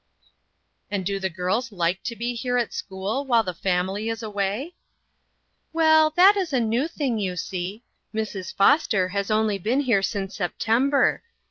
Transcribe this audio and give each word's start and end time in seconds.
"And 0.89 1.05
do 1.05 1.19
the 1.19 1.29
girls 1.29 1.71
like 1.71 2.01
to 2.05 2.15
be 2.15 2.33
here 2.33 2.57
at 2.57 2.73
school 2.73 3.23
while 3.23 3.43
the 3.43 3.53
family 3.53 4.09
is 4.09 4.23
away?"" 4.23 4.73
Well, 5.73 6.09
that 6.15 6.35
is 6.35 6.53
a 6.53 6.59
new 6.59 6.87
thing, 6.87 7.19
you 7.19 7.35
see. 7.35 7.83
Mrs. 8.11 8.51
Foster 8.51 9.09
has 9.09 9.29
only 9.29 9.59
been 9.59 9.81
here 9.81 10.01
since 10.01 10.37
Sep 10.37 10.57
tember. 10.57 11.19